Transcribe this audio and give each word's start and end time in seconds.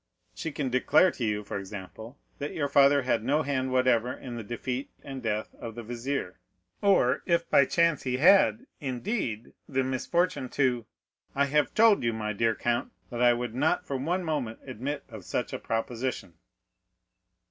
"She 0.33 0.51
can 0.51 0.71
declare 0.71 1.11
to 1.11 1.23
you, 1.23 1.43
for 1.43 1.59
example, 1.59 2.17
that 2.39 2.53
your 2.55 2.67
father 2.67 3.03
had 3.03 3.23
no 3.23 3.43
hand 3.43 3.71
whatever 3.71 4.11
in 4.11 4.35
the 4.35 4.41
defeat 4.43 4.89
and 5.03 5.21
death 5.21 5.53
of 5.53 5.75
the 5.75 5.83
vizier; 5.83 6.39
or 6.81 7.21
if 7.27 7.47
by 7.51 7.65
chance 7.65 8.01
he 8.01 8.17
had, 8.17 8.65
indeed, 8.79 9.53
the 9.69 9.83
misfortune 9.83 10.49
to——" 10.49 10.87
"I 11.35 11.45
have 11.45 11.75
told 11.75 12.01
you, 12.01 12.13
my 12.13 12.33
dear 12.33 12.55
count, 12.55 12.91
that 13.11 13.21
I 13.21 13.33
would 13.33 13.53
not 13.53 13.85
for 13.85 13.95
one 13.97 14.23
moment 14.23 14.57
admit 14.65 15.03
of 15.07 15.23
such 15.23 15.53
a 15.53 15.59
proposition." 15.59 16.33